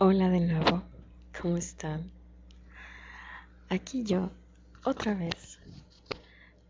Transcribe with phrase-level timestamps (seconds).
[0.00, 0.84] Hola de nuevo,
[1.42, 2.12] ¿cómo están?
[3.68, 4.30] Aquí yo,
[4.84, 5.58] otra vez.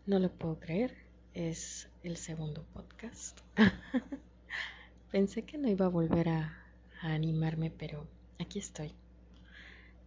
[0.07, 0.97] No lo puedo creer,
[1.35, 3.39] es el segundo podcast.
[5.11, 6.57] Pensé que no iba a volver a,
[7.03, 8.07] a, animarme, pero
[8.39, 8.95] aquí estoy,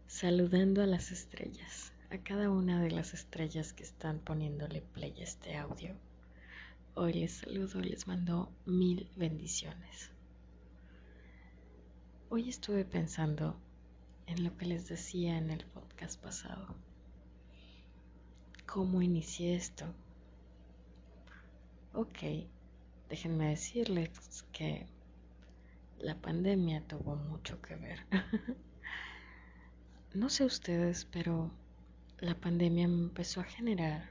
[0.08, 5.22] saludando a las estrellas, a cada una de las estrellas que están poniéndole play a
[5.22, 5.94] este audio.
[6.96, 10.10] Hoy les saludo les mando mil bendiciones.
[12.34, 13.60] Hoy estuve pensando
[14.26, 16.74] en lo que les decía en el podcast pasado.
[18.64, 19.84] ¿Cómo inicié esto?
[21.92, 22.48] Ok,
[23.10, 24.86] déjenme decirles que
[25.98, 27.98] la pandemia tuvo mucho que ver.
[30.14, 31.50] no sé ustedes, pero
[32.18, 34.08] la pandemia empezó a generar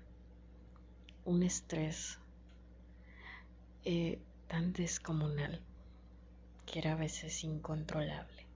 [1.26, 2.20] un estrés
[3.84, 5.64] eh, tan descomunal
[6.72, 8.48] que era a veces incontrolable.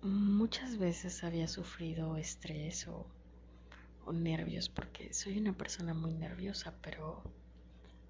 [0.00, 3.06] Muchas veces había sufrido estrés o,
[4.10, 7.22] nervios porque soy una persona muy nerviosa, pero,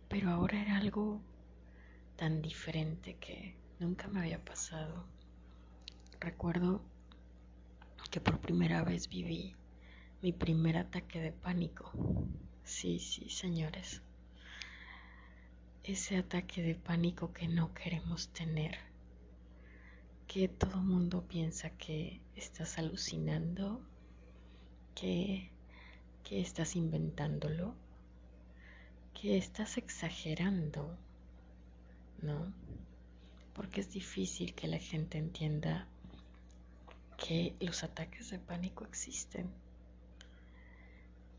[0.09, 1.21] pero ahora era algo
[2.15, 5.05] tan diferente que nunca me había pasado.
[6.21, 6.81] Recuerdo
[8.13, 9.57] que por primera vez viví
[10.23, 11.91] mi primer ataque de pánico.
[12.63, 14.03] Sí, sí, señores
[15.93, 18.77] ese ataque de pánico que no queremos tener,
[20.27, 23.81] que todo mundo piensa que estás alucinando,
[24.95, 25.51] que,
[26.25, 27.75] que estás inventándolo,
[29.15, 30.95] que estás exagerando,
[32.21, 32.53] ¿no?
[33.55, 35.89] Porque es difícil que la gente entienda
[37.17, 39.51] que los ataques de pánico existen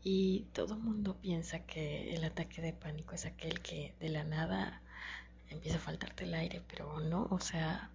[0.02, 4.24] y todo el mundo piensa que el ataque de pánico es aquel que de la
[4.24, 4.80] nada
[5.50, 7.90] empieza a faltarte el aire, pero no, o sea,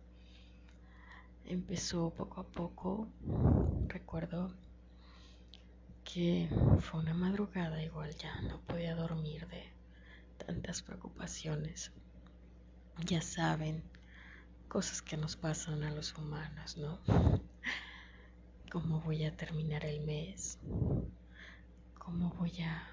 [1.46, 3.08] empezó poco a poco.
[3.88, 4.52] Recuerdo
[6.04, 6.48] que
[6.80, 9.64] fue una madrugada igual ya no podía dormir de
[10.46, 11.92] tantas preocupaciones.
[13.06, 13.84] Ya saben,
[14.68, 17.00] cosas que nos pasan a los humanos, ¿no?
[18.72, 20.60] ¿Cómo voy a terminar el mes?
[22.06, 22.92] Cómo voy a,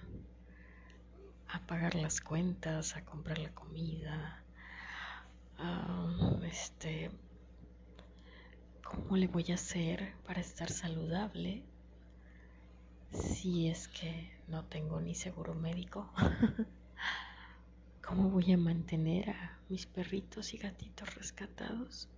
[1.66, 4.42] pagar las cuentas, a comprar la comida,
[6.44, 7.10] este,
[8.82, 11.62] cómo le voy a hacer para estar saludable
[13.10, 16.10] si es que no tengo ni seguro médico.
[18.06, 22.08] ¿Cómo voy a mantener a mis perritos y gatitos rescatados?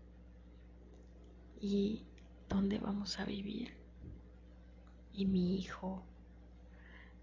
[1.60, 2.06] ¿Y
[2.48, 3.76] dónde vamos a vivir?
[5.12, 6.04] ¿Y mi hijo?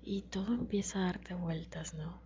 [0.03, 2.19] Y todo empieza a darte vueltas, ¿no?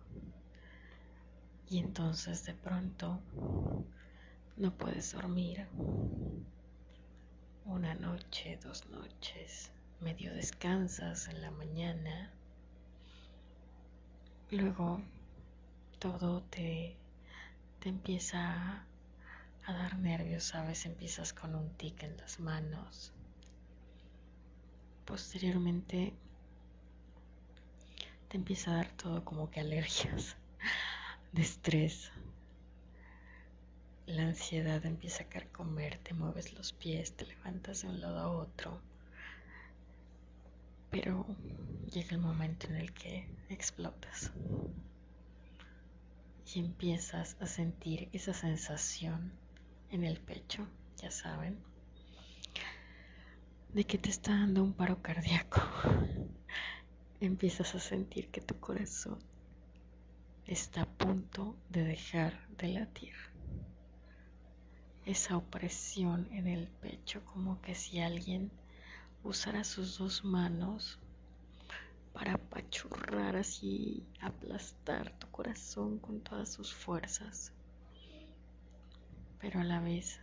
[1.68, 3.20] Y entonces de pronto
[4.56, 5.66] no puedes dormir.
[7.64, 12.30] Una noche, dos noches, medio descansas en la mañana.
[14.50, 15.02] Luego
[15.98, 16.96] todo te,
[17.80, 18.86] te empieza
[19.66, 20.86] a, dar nervios, ¿sabes?
[20.86, 23.12] Empiezas con un tic en las manos.
[25.04, 26.14] Posteriormente
[28.28, 30.36] te empieza a dar todo como que alergias
[31.32, 32.10] de estrés.
[34.06, 38.28] La ansiedad empieza a carcomer, te mueves los pies, te levantas de un lado a
[38.28, 38.80] otro.
[40.90, 41.26] Pero
[41.92, 44.32] llega el momento en el que explotas
[46.54, 49.32] y empiezas a sentir esa sensación
[49.90, 50.66] en el pecho,
[50.96, 51.58] ya saben,
[53.74, 55.60] de que te está dando un paro cardíaco
[57.20, 59.18] empiezas a sentir que tu corazón
[60.46, 63.14] está a punto de dejar de latir.
[65.04, 68.50] Esa opresión en el pecho, como que si alguien
[69.24, 70.98] usara sus dos manos
[72.12, 77.52] para apachurrar así, aplastar tu corazón con todas sus fuerzas,
[79.40, 80.20] pero a la vez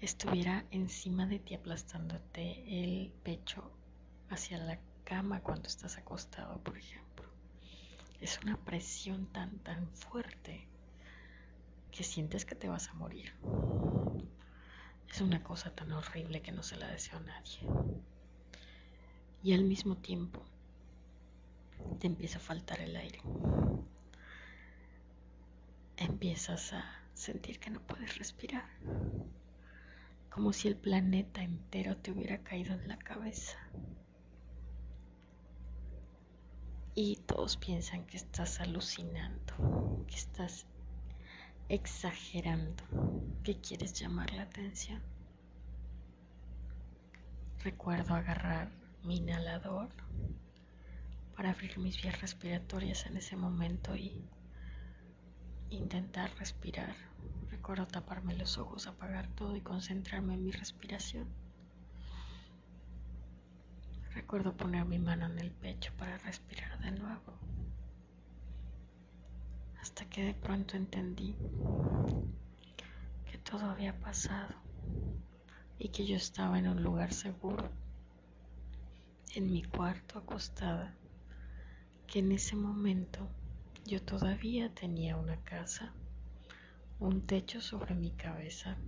[0.00, 3.70] estuviera encima de ti aplastándote el pecho
[4.28, 7.24] hacia la cama cuando estás acostado, por ejemplo.
[8.20, 10.66] Es una presión tan, tan fuerte
[11.90, 13.32] que sientes que te vas a morir.
[15.10, 17.60] Es una cosa tan horrible que no se la deseo a nadie.
[19.42, 20.42] Y al mismo tiempo
[22.00, 23.20] te empieza a faltar el aire.
[25.96, 28.64] Empiezas a sentir que no puedes respirar.
[30.30, 33.58] Como si el planeta entero te hubiera caído en la cabeza.
[36.94, 40.66] Y todos piensan que estás alucinando, que estás
[41.68, 42.84] exagerando
[43.42, 45.02] que quieres llamar la atención.
[47.64, 48.70] Recuerdo agarrar
[49.02, 49.88] mi inhalador
[51.36, 54.24] para abrir mis vías respiratorias en ese momento y
[55.70, 56.94] intentar respirar.
[57.50, 61.26] Recuerdo taparme los ojos, apagar todo y concentrarme en mi respiración.
[64.14, 67.36] Recuerdo poner mi mano en el pecho para respirar de nuevo.
[69.84, 71.36] Hasta que de pronto entendí
[73.30, 74.54] que todo había pasado
[75.78, 77.70] y que yo estaba en un lugar seguro,
[79.34, 80.94] en mi cuarto acostada,
[82.06, 83.28] que en ese momento
[83.84, 85.92] yo todavía tenía una casa,
[86.98, 88.78] un techo sobre mi cabeza,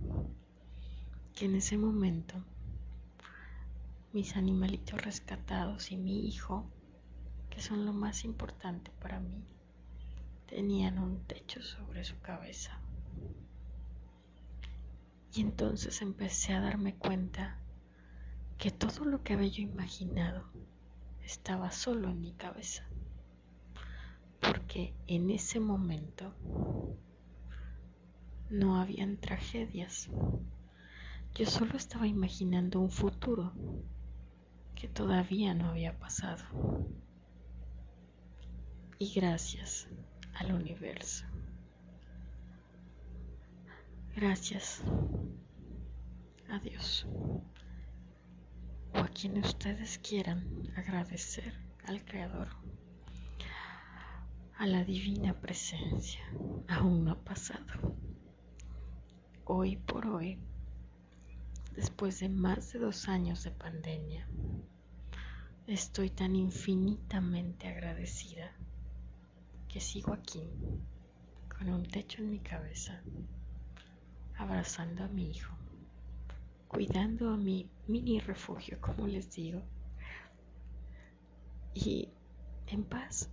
[1.35, 2.43] que en ese momento
[4.13, 6.65] mis animalitos rescatados y mi hijo,
[7.51, 9.45] que son lo más importante para mí,
[10.47, 12.79] tenían un techo sobre su cabeza.
[15.33, 17.59] Y entonces empecé a darme cuenta
[18.57, 20.45] que todo lo que había yo imaginado
[21.23, 22.87] estaba solo en mi cabeza.
[24.39, 26.33] Porque en ese momento
[28.49, 30.09] no habían tragedias.
[31.35, 33.53] Yo solo estaba imaginando un futuro
[34.75, 36.45] que todavía no había pasado.
[38.97, 39.87] Y gracias
[40.39, 41.25] al universo.
[44.15, 44.81] Gracias
[46.49, 47.05] a Dios
[48.93, 51.53] o a quien ustedes quieran agradecer
[51.85, 52.49] al Creador,
[54.57, 56.21] a la divina presencia,
[56.67, 57.95] aún no ha pasado.
[59.45, 60.39] Hoy por hoy
[61.77, 64.27] después de más de dos años de pandemia.
[65.67, 68.51] Estoy tan infinitamente agradecida
[69.67, 70.43] que sigo aquí,
[71.55, 73.01] con un techo en mi cabeza,
[74.37, 75.55] abrazando a mi hijo,
[76.67, 79.61] cuidando a mi mini refugio, como les digo,
[81.73, 82.09] y
[82.67, 83.29] en paz,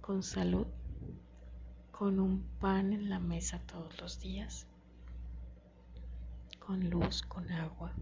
[0.00, 0.66] con salud,
[1.90, 4.66] con un pan en la mesa todos los días
[6.66, 7.92] con luz, con agua,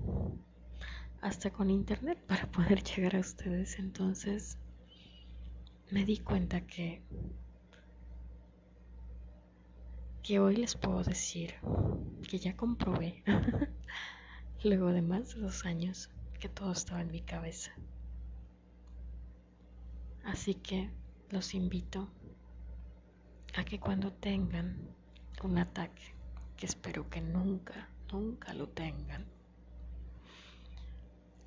[1.21, 3.79] hasta con internet para poder llegar a ustedes.
[3.79, 4.57] Entonces
[5.93, 7.03] me di cuenta que
[10.23, 11.55] que hoy les puedo decir
[12.29, 13.23] que ya comprobé,
[14.65, 16.09] luego de más de dos años,
[16.41, 17.73] que todo estaba en mi cabeza.
[20.25, 20.91] Así que
[21.31, 22.09] los invito
[23.57, 24.79] a que cuando tengan
[25.43, 26.15] un ataque,
[26.57, 29.27] que espero que nunca nunca lo tengan.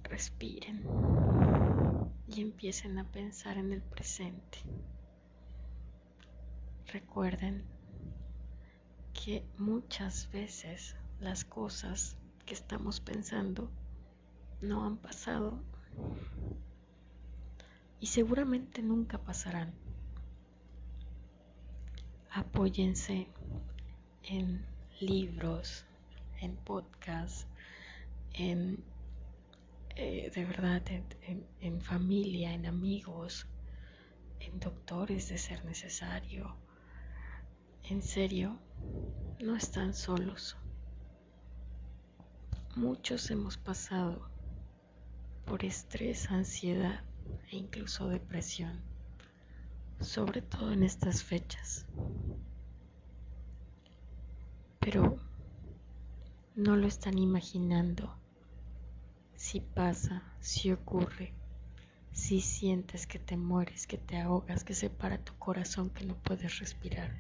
[0.04, 0.84] Respiren
[2.28, 4.60] y empiecen a pensar en el presente.
[6.88, 7.66] Recuerden
[9.14, 13.70] que muchas veces las cosas que estamos pensando
[14.62, 15.60] no han pasado
[18.00, 19.74] y seguramente nunca pasarán.
[22.32, 23.28] Apóyense
[24.24, 24.66] en
[25.00, 25.86] libros,
[26.42, 27.48] en podcast,
[28.34, 28.84] en
[29.96, 30.82] eh, de verdad
[31.62, 33.48] en, familia, en amigos,
[34.40, 36.58] en doctores de ser necesario.
[37.84, 38.60] En serio,
[39.40, 40.58] no están solos.
[42.76, 44.30] Muchos hemos pasado
[45.46, 47.06] por estrés, ansiedad
[47.52, 48.82] e incluso depresión,
[50.02, 51.86] sobre todo en estas fechas.
[54.80, 55.20] Pero
[56.56, 58.25] no lo están imaginando.
[59.48, 61.32] Si pasa, si ocurre,
[62.12, 66.16] si sientes que te mueres, que te ahogas, que se para tu corazón, que no
[66.16, 67.16] puedes respirar.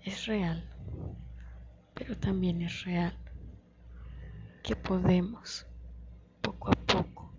[0.00, 0.66] Es real,
[1.92, 3.14] pero también es real
[4.62, 5.66] que podemos,
[6.40, 7.30] poco a poco,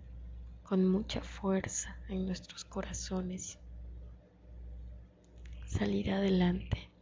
[0.62, 3.58] con mucha fuerza en nuestros corazones,
[5.66, 6.94] salir adelante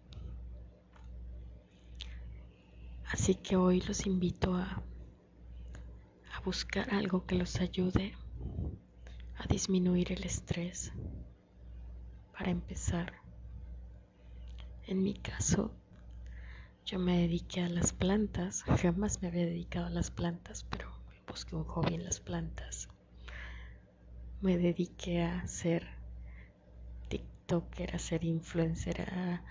[3.13, 4.83] Así que hoy los invito a,
[6.45, 8.15] buscar algo que los ayude
[9.37, 10.93] a disminuir el estrés.
[12.33, 13.13] Para empezar,
[14.87, 15.75] en mi caso,
[16.85, 20.91] yo me dediqué a las plantas, jamás me había dedicado a las plantas, pero
[21.27, 22.89] busqué un hobby en las plantas.
[24.41, 25.87] Me dediqué a ser
[27.09, 29.45] TikToker, a ser influencer, a,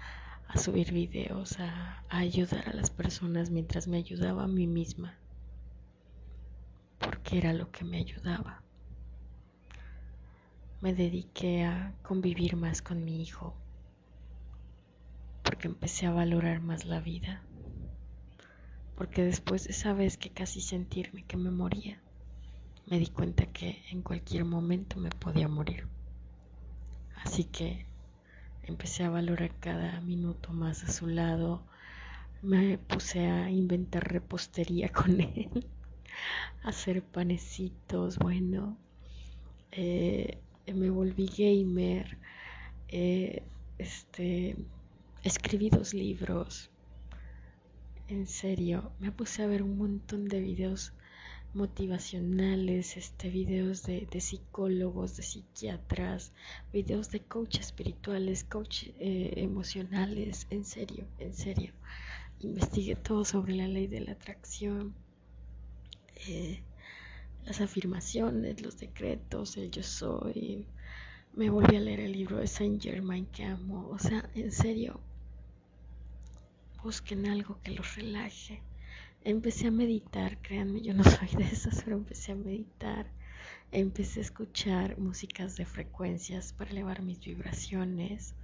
[0.49, 5.17] a subir videos, a, ayudar a las personas mientras me ayudaba a mí misma,
[7.01, 8.61] porque era lo que me ayudaba.
[10.81, 13.53] Me dediqué a convivir más con mi hijo,
[15.43, 17.43] porque empecé a valorar más la vida.
[18.95, 22.01] Porque después de esa vez que casi sentirme que me moría,
[22.87, 25.87] me di cuenta que en cualquier momento me podía morir.
[27.23, 27.85] Así que
[28.63, 31.63] empecé a valorar cada minuto más a su lado.
[32.41, 35.67] Me puse a inventar repostería con él,
[36.63, 38.77] hacer panecitos, bueno,
[39.71, 40.37] eh,
[40.73, 42.17] me volví gamer,
[42.89, 43.43] eh,
[43.77, 44.55] este,
[45.23, 46.69] escribí dos libros.
[48.07, 50.93] En serio, me puse a ver un montón de videos
[51.53, 56.31] motivacionales, este, videos de, psicólogos, de psiquiatras,
[56.71, 61.73] videos de coaches espirituales, coaches eh, emocionales, en serio, en serio.
[62.39, 64.95] Investigué todo sobre la ley de la atracción,
[66.27, 66.61] eh,
[67.45, 70.65] las afirmaciones, los decretos, el yo soy.
[71.33, 73.89] Me volví a leer el libro de Saint Germain que amo.
[73.89, 74.99] O sea, en serio,
[76.83, 78.61] busquen algo que los relaje.
[79.23, 83.07] Empecé a meditar, créanme, yo no soy de esas, pero empecé a meditar.
[83.71, 88.35] Empecé a escuchar músicas de frecuencias para elevar mis vibraciones.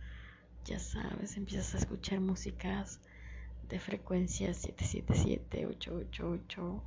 [0.65, 2.99] Ya sabes, empiezas a escuchar músicas
[3.69, 6.83] de frecuencias 777, 888,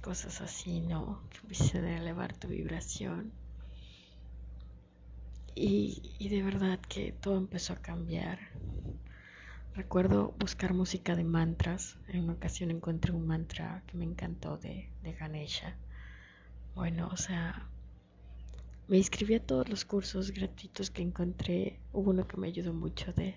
[0.00, 1.22] cosas así, ¿no?
[1.30, 3.32] Que empiecen a elevar tu vibración.
[5.54, 8.38] Y, y de verdad que todo empezó a cambiar.
[9.74, 11.98] Recuerdo buscar música de mantras.
[12.08, 15.76] En una ocasión encontré un mantra que me encantó de, de Ganesha.
[16.74, 17.68] Bueno, o sea,
[18.88, 21.78] me inscribí a todos los cursos gratuitos que encontré.
[21.92, 23.36] Hubo uno que me ayudó mucho de,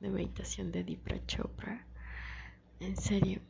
[0.00, 1.86] de meditación de Dipra Chopra.
[2.80, 3.40] En serio,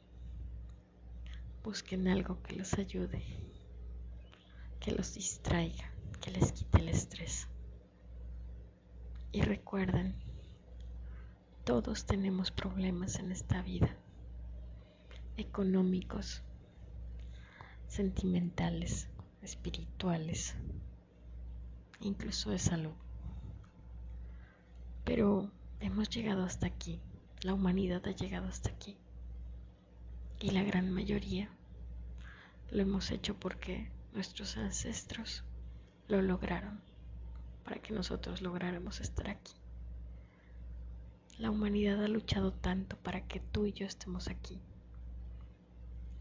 [1.67, 3.25] busquen algo que los ayude,
[4.79, 7.49] que los distraiga, que les quite el estrés.
[9.33, 10.15] Y recuerden,
[11.65, 13.97] todos tenemos problemas en esta vida,
[15.37, 16.45] económicos,
[17.89, 19.09] sentimentales,
[19.43, 20.55] espirituales,
[21.99, 22.95] incluso de salud.
[25.03, 27.01] Pero hemos llegado hasta aquí,
[27.43, 28.97] la humanidad ha llegado hasta aquí.
[30.39, 31.49] Y la gran mayoría
[32.71, 35.45] lo hemos hecho porque nuestros ancestros
[36.09, 36.81] lo lograron
[37.65, 39.55] para que nosotros lográramos estar aquí.
[41.39, 44.61] La humanidad ha luchado tanto para que tú y yo estemos aquí,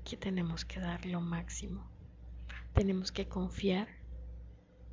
[0.05, 1.85] que tenemos que dar lo máximo.
[2.73, 3.89] Tenemos que confiar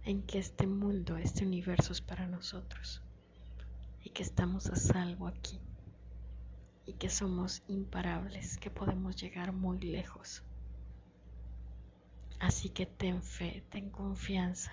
[0.04, 3.02] en que este mundo, este universo es para nosotros
[4.02, 5.60] y que estamos a salvo aquí
[6.86, 10.42] y que somos imparables, que podemos llegar muy lejos.
[12.40, 14.72] Así que ten fe, ten confianza.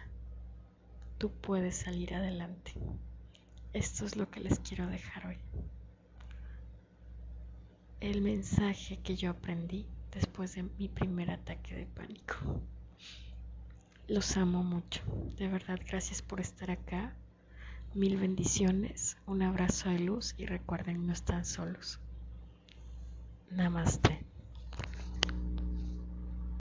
[1.18, 2.74] Tú puedes salir adelante.
[3.74, 5.38] Esto es lo que les quiero dejar hoy.
[8.00, 12.36] El mensaje que yo aprendí después de mi primer ataque de pánico.
[14.08, 15.04] Los amo mucho.
[15.38, 17.16] De verdad, gracias por estar acá.
[17.93, 22.00] Mil bendiciones, un abrazo de luz y recuerden, no están solos.
[23.50, 24.28] Namaste.